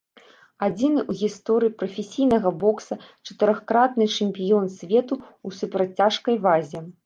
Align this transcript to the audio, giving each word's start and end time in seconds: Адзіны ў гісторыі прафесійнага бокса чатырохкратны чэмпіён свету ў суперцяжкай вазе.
Адзіны 0.67 0.99
ў 1.01 1.11
гісторыі 1.19 1.73
прафесійнага 1.81 2.53
бокса 2.65 2.99
чатырохкратны 3.25 4.11
чэмпіён 4.17 4.65
свету 4.81 5.13
ў 5.47 5.49
суперцяжкай 5.63 6.35
вазе. 6.49 6.79